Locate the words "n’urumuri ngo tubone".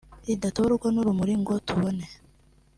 0.91-2.05